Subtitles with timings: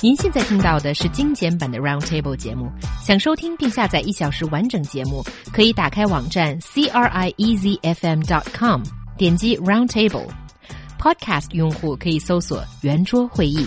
[0.00, 2.70] 您现在听到的是精简版的 Roundtable 节目。
[3.02, 8.82] 想收听并下载一小时完整节目，可以打开网站 c r i e z f m dot com，
[9.16, 13.66] 点击 Roundtable。Podcast 用户可以搜索圆桌会议。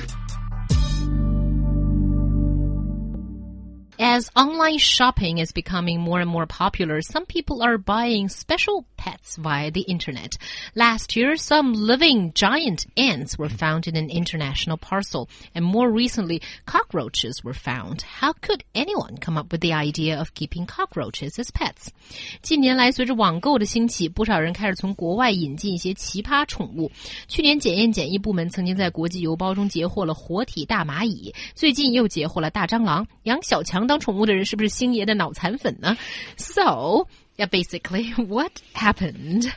[3.99, 9.37] As online shopping is becoming more and more popular, some people are buying special pets
[9.37, 10.37] via the internet.
[10.75, 16.41] Last year, some living giant ants were found in an international parcel, and more recently,
[16.65, 18.01] cockroaches were found.
[18.19, 21.89] How could anyone come up with the idea of keeping cockroaches as pets?
[22.41, 26.91] 近年来，随着网购的兴起，不少人开始从国外引进一些奇葩宠物。
[27.27, 33.07] 去年，检验检疫部门曾经在国际邮包中截获了活体大蚂蚁，最近又截获了大蟑螂。
[33.23, 35.97] 养小强当宠物的人是不是星爷的脑残粉呢？
[36.37, 39.54] So, yeah, basically, what happened?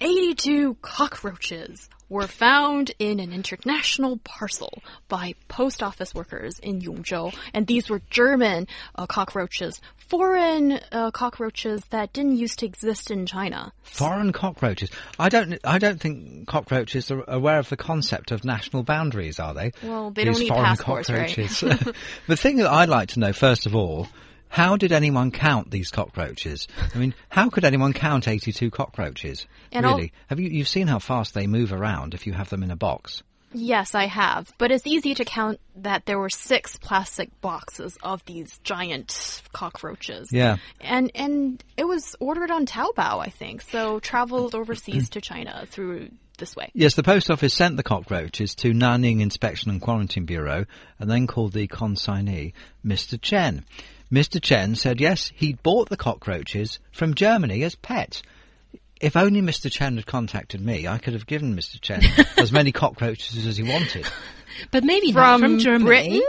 [0.00, 7.34] 82 cockroaches were found in an international parcel by post office workers in Yongzhou.
[7.52, 13.26] And these were German uh, cockroaches, foreign uh, cockroaches that didn't used to exist in
[13.26, 13.72] China.
[13.82, 14.90] Foreign cockroaches.
[15.18, 15.58] I don't.
[15.64, 19.72] I don't think cockroaches are aware of the concept of national boundaries, are they?
[19.82, 21.34] Well, they These don't need foreign passports, right?
[22.26, 24.08] the thing that I'd like to know first of all.
[24.48, 26.66] How did anyone count these cockroaches?
[26.94, 29.46] I mean, how could anyone count 82 cockroaches?
[29.72, 30.12] And all- really?
[30.28, 32.76] Have you, you've seen how fast they move around if you have them in a
[32.76, 33.22] box?
[33.52, 34.52] Yes, I have.
[34.58, 40.30] But it's easy to count that there were six plastic boxes of these giant cockroaches.
[40.30, 40.56] Yeah.
[40.80, 43.62] And and it was ordered on Taobao, I think.
[43.62, 46.70] So traveled overseas to China through this way.
[46.74, 50.66] Yes, the post office sent the cockroaches to Nanning Inspection and Quarantine Bureau
[50.98, 52.52] and then called the consignee
[52.84, 53.18] Mr.
[53.18, 53.64] Chen.
[54.12, 54.40] Mr.
[54.40, 58.22] Chen said yes, he'd bought the cockroaches from Germany as pets.
[59.00, 59.70] If only Mr.
[59.70, 61.80] Chen had contacted me, I could have given Mr.
[61.80, 62.02] Chen
[62.38, 64.06] as many cockroaches as he wanted.
[64.70, 65.84] But maybe not from Germany.
[65.84, 66.22] Britain?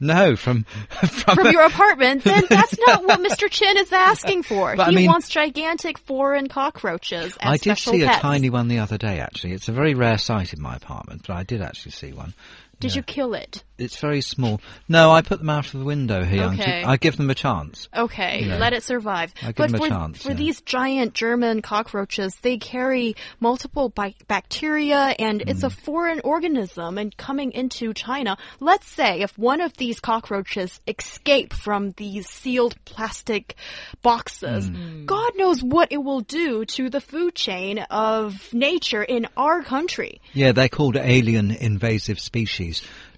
[0.00, 3.50] No, from from, From your apartment, then that's not what Mr.
[3.50, 4.74] Chin is asking for.
[4.76, 8.16] But I he mean- wants gigantic foreign cockroaches as I did special see pets.
[8.16, 9.20] a tiny one the other day.
[9.20, 12.32] Actually, it's a very rare sight in my apartment, but I did actually see one.
[12.78, 13.64] Did you kill it?
[13.78, 14.60] It's very small.
[14.88, 16.44] No, I put them out of the window here.
[16.44, 16.82] Okay.
[16.84, 17.88] I give them a chance.
[17.94, 18.56] Okay, Yeah.
[18.58, 19.32] let it survive.
[19.42, 20.34] I'll give but them a for, chance, for yeah.
[20.36, 23.92] these giant German cockroaches, they carry multiple
[24.28, 25.66] bacteria and it's Hmm.
[25.66, 28.36] a foreign organism and coming into China.
[28.60, 33.56] Let's say if one of these cockroaches escape from these sealed plastic
[34.02, 35.04] boxes, Hmm.
[35.06, 40.20] God knows what it will do to the food chain of nature in our country.
[40.32, 42.65] Yeah, they're called alien invasive species.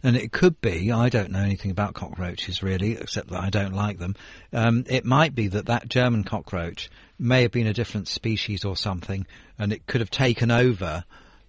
[0.03, 3.75] And it could be, I don't know anything about cockroaches really, except that I don't
[3.75, 4.14] like them.
[4.53, 8.76] Um, it might be that that German cockroach may have been a different species or
[8.76, 9.26] something,
[9.58, 11.04] and it could have taken over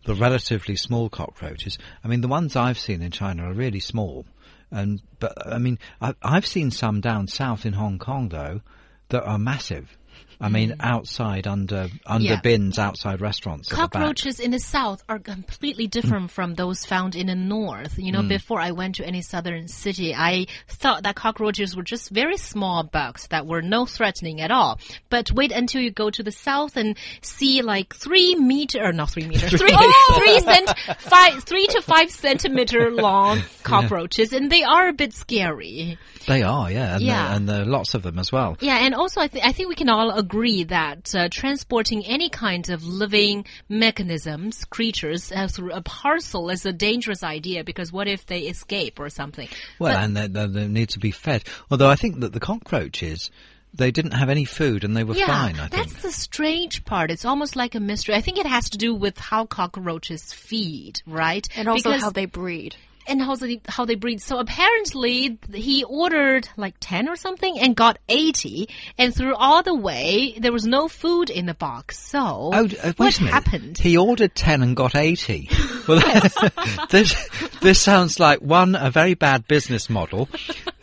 [0.06, 1.78] the relatively small cockroaches.
[2.04, 4.26] I mean, the ones I've seen in China are really small.
[4.72, 8.62] And, but, I mean, I, I've seen some down south in Hong Kong though,
[9.10, 9.98] that are massive.
[10.42, 12.42] I mean, outside under, under Yeah.
[12.42, 13.68] bins, outside restaurants.
[13.70, 16.32] Cockroaches in the south are completely different mm.
[16.32, 17.98] from those found in the north.
[17.98, 18.30] You know, mm.
[18.30, 22.84] before I went to any southern city, I thought that cockroaches were just very small
[22.84, 24.80] bugs that were no threatening at all.
[25.10, 29.10] But wait until you go to the south and see like three meter, or not
[29.10, 29.78] three meter, three,
[30.16, 30.70] three cent,
[31.00, 35.98] five, three to five centimeter long cockroaches, and they are a bit scary.
[36.28, 37.28] They are, yeah, and, Yeah.
[37.28, 38.56] There, and there are lots of them as well.
[38.62, 42.30] Yeah, and also I, th- I think we can all agree that uh, transporting any
[42.30, 48.08] kind of living mechanisms, creatures, uh, through a parcel is a dangerous idea because what
[48.08, 49.48] if they escape or something?
[49.80, 51.44] Well, But- and they, they, they need to be fed.
[51.72, 53.32] Although I think that the cockroaches,
[53.74, 55.56] they didn't have any food and they were yeah, fine.
[55.60, 55.72] I think.
[55.72, 57.12] that's the strange part.
[57.12, 58.16] It's almost like a mystery.
[58.16, 61.48] I think it has to do with how cockroaches feed, right?
[61.56, 62.76] And also Because- how they breed.
[63.10, 64.22] And how they how they breed.
[64.22, 69.74] So apparently he ordered like ten or something and got eighty, and through all the
[69.76, 72.00] way there was no food in the box.
[72.00, 73.78] So Oh, uh, what happened?
[73.80, 75.50] He ordered 10 and got 80.
[75.90, 76.00] Well,
[76.92, 77.16] this,
[77.62, 80.30] this sounds like one, a very bad business model.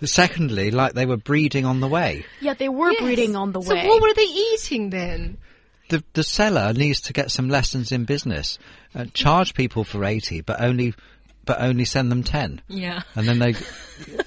[0.05, 2.25] Secondly, like they were breeding on the way.
[2.40, 3.02] Yeah, they were Yes.
[3.02, 3.67] breeding on the way.
[3.67, 5.38] so what were they eating then?
[5.90, 8.58] The, the seller needs to get some lessons in business.
[8.96, 10.93] Uh, charge people for 80, but only,
[11.46, 12.60] but only send them 10.
[12.69, 13.02] Yeah.
[13.14, 13.54] And then they,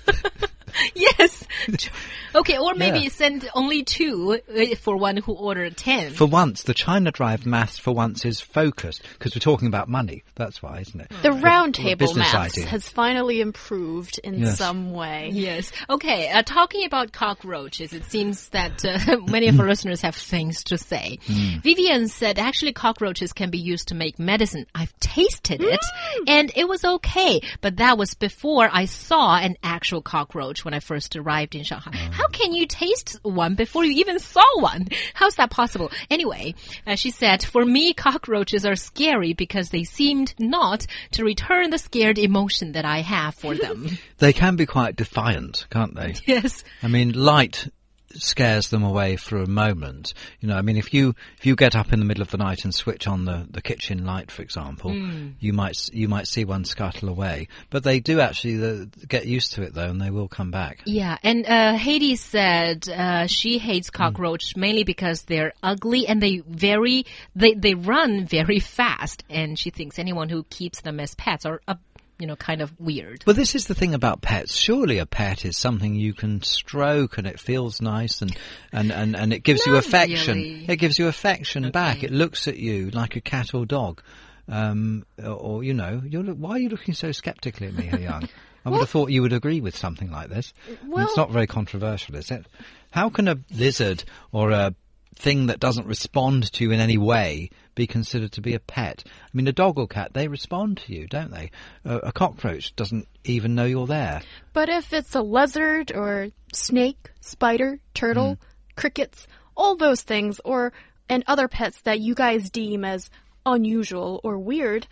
[0.95, 1.45] Yes,
[2.35, 3.09] Okay, or maybe Yeah.
[3.09, 6.11] send only two uh, for one who ordered ten.
[6.13, 10.23] For once, the China Drive maths for once is focused because we're talking about money.
[10.35, 11.11] That's why, isn't it?
[11.23, 12.67] The round table business maths idea.
[12.67, 14.57] has finally improved in Yes.
[14.59, 15.31] some way.
[15.33, 15.71] Yes.
[15.89, 16.29] Okay.
[16.29, 20.77] Uh, talking about cockroaches, it seems that uh, many of our listeners have things to
[20.77, 21.17] say.
[21.27, 24.67] Vivian said actually cockroaches can be used to make medicine.
[24.75, 25.79] I've tasted it
[26.27, 30.79] and it was okay, but that was before I saw an actual cockroach when I
[30.81, 31.89] first arrived in Shanghai.
[32.11, 34.87] How can you taste one before you even saw one?
[35.15, 35.89] How's that possible?
[36.11, 36.53] Anyway,
[36.85, 41.79] uh, she said, for me, cockroaches are scary because they seemed not to return the
[41.79, 43.97] scared emotion that I have for them.
[44.19, 46.15] They can be quite defiant, can't they?
[46.25, 46.65] yes.
[46.83, 47.69] I mean, light
[48.13, 50.13] scares them away for a moment.
[50.39, 52.37] You know, I mean, if you if you get up in the middle of the
[52.37, 54.93] night and switch on the, the kitchen light, for example,
[55.39, 57.47] you might you might see one scuttle away.
[57.69, 60.81] But they do actually uh, get used to it though, and they will come back.
[60.85, 66.41] Yeah, and uh, Haiti said uh, she hates cockroach mainly because they're ugly and they
[66.47, 71.45] very they they run very fast, and she thinks anyone who keeps them as pets
[71.45, 71.75] are uh,
[72.19, 73.23] you know kind of weird.
[73.25, 74.55] Well, this is the thing about pets.
[74.55, 78.35] Surely a pet is something you can stroke and it feels nice and,
[78.71, 80.37] and, and, and it gives you affection.
[80.37, 80.65] really.
[80.67, 82.03] It gives you affection back.
[82.03, 84.01] It looks at you like a cat or dog.
[84.47, 88.03] Um, or, or, you know, look- why are you looking so skeptically at me, He
[88.03, 88.29] Yang?
[88.65, 90.53] I would have thought you would agree with something like this.
[90.85, 92.45] Well- it's not very controversial, is it?
[92.91, 94.73] How can a lizard or a
[95.15, 99.03] thing that doesn't respond to you in any way be considered to be a pet?
[99.05, 101.51] I mean, a dog or cat, they respond to you, don't they?
[101.85, 104.21] A, a cockroach doesn't even know you're there.
[104.53, 108.43] But if it's a lizard or snake, spider, turtle, hmm.
[108.75, 110.73] crickets, all those things, or
[111.09, 113.09] and other pets that you guys deem as
[113.45, 114.87] unusual or weird,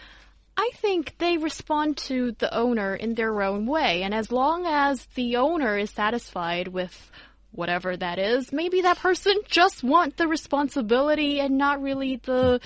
[0.58, 4.02] I think they respond to the owner in their own way.
[4.02, 7.12] And as long as the owner is satisfied with
[7.52, 12.60] whatever that is, maybe that person just want the responsibility and not really the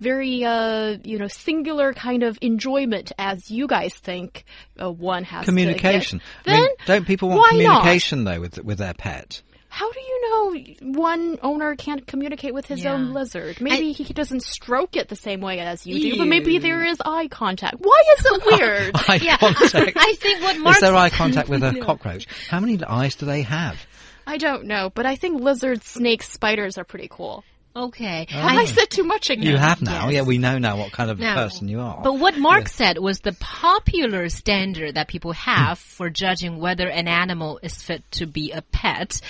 [0.00, 4.44] very uh you know singular kind of enjoyment as you guys think
[4.82, 5.58] uh, one has to get.
[5.58, 6.20] Communication.
[6.46, 7.80] I Then mean, don't people want why not?
[7.80, 9.40] communication though with with their pet?
[9.68, 12.92] How do you know one owner can't communicate with his Yeah.
[12.94, 13.60] own lizard?
[13.60, 16.18] Maybe he doesn't stroke it the same way as you do, Ew.
[16.18, 17.76] but maybe there is eye contact.
[17.80, 18.90] Why is it weird?
[18.94, 19.92] Eye Yeah, contact.
[19.96, 22.26] I think what Mark Is there eye contact with a cockroach?
[22.48, 23.84] How many eyes do they have?
[24.26, 27.44] I don't know, but I think lizards, snakes, spiders are pretty cool.
[27.76, 28.26] Okay.
[28.30, 28.34] Oh.
[28.34, 29.46] Have I said too much again?
[29.46, 30.04] You have now.
[30.04, 30.14] Yes.
[30.14, 32.02] Yeah, we know now what kind of Now, person you are.
[32.02, 37.08] But what Mark said was the popular standard that people have for judging whether an
[37.08, 39.20] animal is fit to be a pet.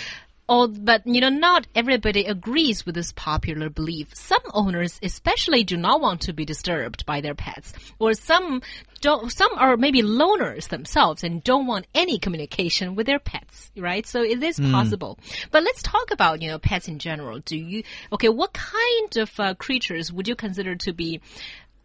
[0.47, 4.15] Oh, but you know, not everybody agrees with this popular belief.
[4.15, 8.61] Some owners, especially, do not want to be disturbed by their pets, or some
[9.01, 9.33] don't.
[9.33, 13.71] Some are maybe loners themselves and don't want any communication with their pets.
[13.75, 14.07] Right?
[14.07, 15.19] So it is possible.
[15.51, 17.39] But let's talk about you know pets in general.
[17.39, 17.83] Do you
[18.13, 18.29] okay?
[18.29, 21.23] What kind of uh, creatures would you consider to be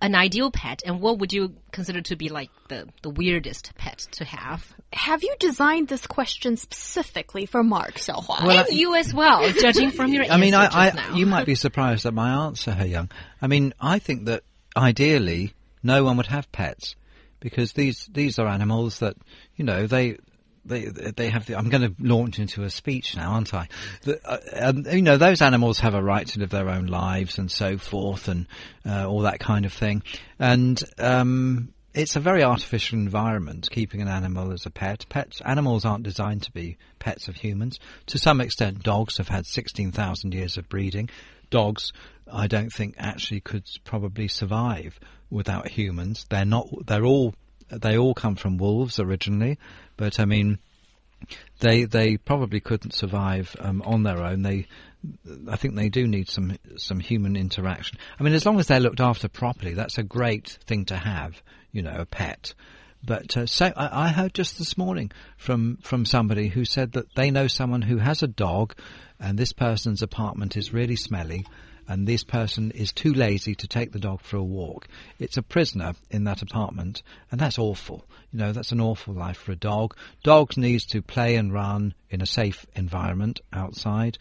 [0.01, 4.07] an ideal pet, and what would you consider to be like the, the weirdest pet
[4.12, 4.66] to have?
[4.94, 8.46] Have you designed this question specifically for Mark Xiaohua?
[8.46, 11.16] Well, and you as well, judging from your I mean, I, just I now.
[11.16, 13.12] you might be surprised at my answer, He Yang.
[13.42, 14.44] I mean, I think that
[14.75, 15.54] ideally
[15.84, 16.95] no one would have pets
[17.40, 19.16] because these these are animals that
[19.56, 20.18] you know they.
[20.69, 21.45] They they have.
[21.45, 23.68] The, I'm going to launch into a speech now, aren't I?
[24.04, 27.38] The, uh, um, you know, those animals have a right to live their own lives
[27.38, 28.48] and so forth, and
[28.86, 30.04] uh, all that kind of thing.
[30.39, 35.06] And um, it's a very artificial environment keeping an animal as a pet.
[35.10, 37.80] Pets, animals aren't designed to be pets of humans.
[38.07, 41.10] To some extent, dogs have had 16,000 years of breeding.
[41.50, 41.92] Dogs,
[42.31, 45.00] I don't think actually could probably survive
[45.31, 46.25] without humans.
[46.30, 47.33] They're not, they're all,
[47.69, 49.57] they all come from wolves originally,
[49.98, 50.60] but I mean,
[51.60, 54.42] they they probably couldn't survive um, on their own.
[54.42, 54.68] They,
[55.49, 57.97] I think they do need some some human interaction.
[58.19, 61.42] I mean, as long as they're looked after properly, that's a great thing to have.
[61.71, 62.54] You know, a pet.
[63.04, 67.14] But uh, so I, I heard just this morning from from somebody who said that
[67.16, 68.76] they know someone who has a dog,
[69.19, 71.45] and this person's apartment is really smelly.
[71.90, 74.88] And this person is too lazy to take the dog for a walk.
[75.18, 78.06] It's a prisoner in that apartment, and that's awful.
[78.31, 79.98] You know, that's an awful life for a dog.
[80.22, 84.19] Dogs needs to play and run in a safe environment outside.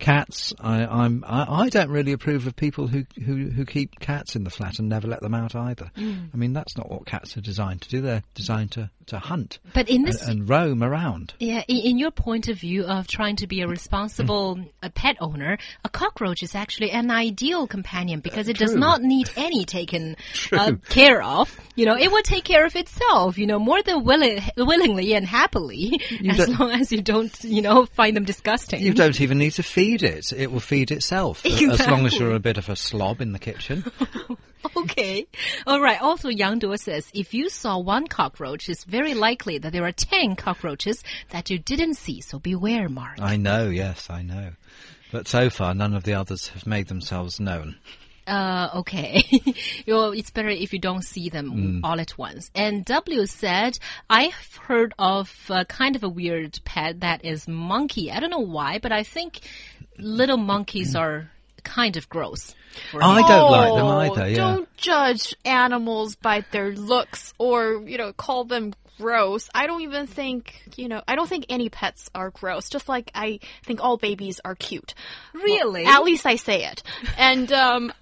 [0.00, 4.34] Cats, I, I'm, I, I don't really approve of people who, who, who keep cats
[4.34, 5.90] in the flat and never let them out either.
[5.94, 8.00] I mean, that's not what cats are designed to do.
[8.00, 11.34] They're designed to, to hunt But in this and roam around.
[11.38, 15.16] Yeah, in, in your point of view of trying to be a responsible uh, pet
[15.20, 20.16] owner, a cockroach is actually an ideal companion because it does not need any taken
[20.52, 21.54] uh, care of.
[21.76, 23.36] You know, it will take care of itself.
[23.36, 27.84] You know, more than willi- willingly and happily, as long as you don't, you know,
[27.84, 28.80] find them disgusting.
[28.80, 30.32] You don't even need to feed it.
[30.32, 31.44] It will feed itself.
[31.46, 33.84] As long as you're a bit of a slob in the kitchen.
[34.76, 35.26] Okay.
[35.66, 36.00] All right.
[36.00, 39.92] Also, Yang Duo says if you saw one cockroach, it's very likely that there are
[39.92, 42.20] 10 cockroaches that you didn't see.
[42.20, 43.20] So beware, Mark.
[43.20, 44.50] I know, yes, I know.
[45.12, 47.76] But so far, none of the others have made themselves known.
[48.26, 49.24] Uh, okay.
[49.88, 52.50] well, it's better if you don't see them all at once.
[52.54, 53.78] And W said,
[54.08, 58.12] I've heard of uh, kind of a weird pet that is monkey.
[58.12, 59.40] I don't know why, but I think
[60.00, 61.30] little monkeys are
[61.62, 62.54] kind of gross.
[62.90, 64.36] for I don't like them either, yeah.
[64.36, 69.48] Don't judge animals by their looks or, you know, call them gross.
[69.54, 72.68] I don't even think, you know, I don't think any pets are gross.
[72.68, 74.94] Just like I think all babies are cute.
[75.32, 75.84] Really?
[75.84, 76.82] At least I say it.
[77.16, 77.92] And, um,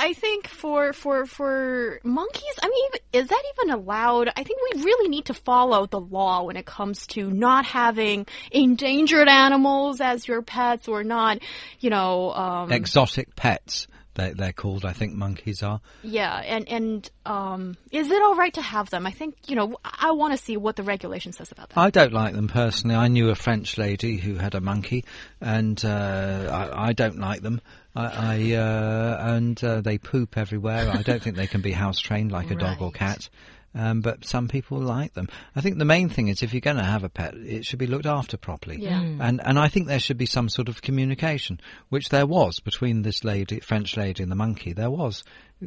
[0.00, 4.28] I, think for, for, for monkeys, I mean, is that even allowed?
[4.28, 8.26] I think we really need to follow the law when it comes to not having
[8.50, 11.38] endangered animals as your pets or not,
[11.80, 15.80] you know, um, Exotic pets, they, they're called, I think monkeys are.
[16.02, 19.06] Yeah, and and um, is it all right to have them?
[19.06, 21.78] I think you know I want to see what the regulation says about that.
[21.78, 22.96] I don't like them personally.
[22.96, 25.04] I knew a French lady who had a monkey,
[25.40, 27.60] and uh, I, I don't like them.
[27.94, 30.90] I, I uh, and uh, they poop everywhere.
[30.90, 33.28] I don't think they can be house trained like a dog or cat.
[33.74, 35.28] Um, but some people like them.
[35.54, 37.78] I think the main thing is if you're going to have a pet, it should
[37.78, 38.82] be looked after properly.
[38.82, 39.00] Yeah.
[39.00, 43.02] And and I think there should be some sort of communication, which there was between
[43.02, 44.72] this lady, French lady, and the monkey.
[44.72, 45.22] There was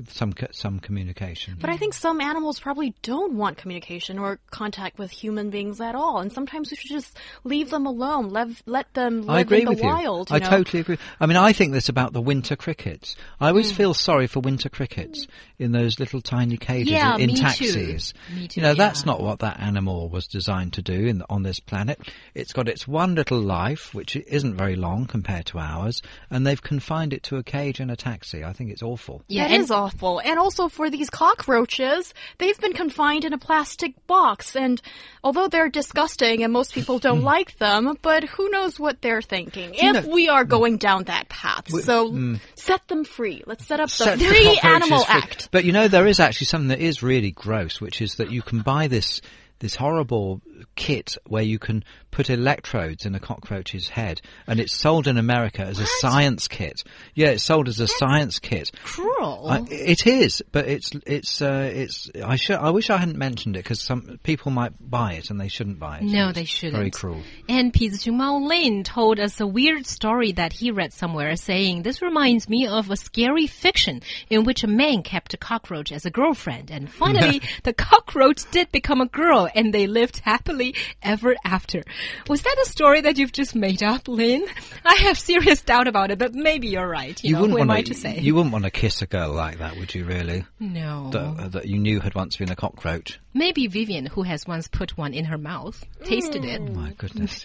[0.09, 1.55] some some communication.
[1.59, 5.95] But I think some animals probably don't want communication or contact with human beings at
[5.95, 9.59] all, and sometimes we should just leave them alone, let let them live I agree
[9.59, 10.29] in the with wild.
[10.29, 10.35] you.
[10.35, 10.50] I know?
[10.50, 10.97] totally agree.
[11.19, 13.15] I mean, I think this about the winter crickets.
[13.39, 13.75] I always Mm.
[13.75, 15.27] feel sorry for winter crickets
[15.59, 17.41] in those little tiny cages Yeah, in, in me too.
[17.41, 18.13] taxis.
[18.35, 21.43] Me too, you know, that's not what that animal was designed to do in, on
[21.43, 22.00] this planet.
[22.33, 26.62] It's got its one little life, which isn't very long compared to ours, and they've
[26.62, 28.43] confined it to a cage in a taxi.
[28.43, 29.23] I think it's awful.
[29.27, 29.82] Yeah, That and is awful.
[30.19, 34.55] And also for these cockroaches, they've been confined in a plastic box.
[34.55, 34.81] And
[35.23, 37.25] although they're disgusting and most people don't hmm.
[37.25, 41.69] like them, but who knows what they're thinking if we are going down that path.
[41.69, 42.35] so hmm.
[42.55, 43.43] set them free.
[43.45, 45.15] Let's set up the Set Free Animal free.
[45.15, 45.49] Act.
[45.51, 48.41] But you know, there is actually something that is really gross, which is that you
[48.41, 49.21] can buy this
[49.59, 50.41] this horrible
[50.75, 55.63] kit where you can put electrodes in a cockroach's head, and it's sold in America
[55.63, 55.88] as what?
[55.88, 56.84] a science kit.
[57.15, 58.72] Yeah, it's sold as a That's science kit.
[58.84, 59.48] Cruel.
[59.50, 62.10] I, it is, but it's it's uh, it's.
[62.24, 62.58] I should.
[62.58, 65.79] I wish I hadn't mentioned it because some people might buy it and they shouldn't
[65.79, 66.03] buy it.
[66.03, 66.77] No, they shouldn't.
[66.77, 67.22] Very cruel.
[67.50, 72.01] And Peter Mao Lin told us a weird story that he read somewhere, saying this
[72.01, 76.12] reminds me of a scary fiction in which a man kept a cockroach as a
[76.12, 80.52] girlfriend, and finally the cockroach did become a girl, and they lived happily
[81.01, 81.83] ever after.
[82.27, 84.45] Was that a story that you've just made up, Lin?
[84.86, 87.22] I have serious doubt about it, but maybe you're right.
[87.24, 88.19] You, know, who am want I to say?
[88.19, 90.05] You wouldn't want to kiss a girl like that, would you?
[90.05, 90.45] Really?
[90.60, 91.10] no.
[91.12, 93.19] That, uh, that you knew had once been a cockroach.
[93.33, 96.62] Maybe Vivian, who has once put one in her mouth, tasted it.
[96.62, 97.41] Oh my goodness.